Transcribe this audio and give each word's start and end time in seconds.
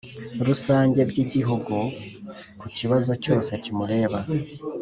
Rusange 0.47 0.99
by 1.09 1.17
igihugu 1.23 1.75
ku 2.59 2.67
kibazo 2.77 3.11
cyose 3.23 3.51
kimureba 3.63 4.19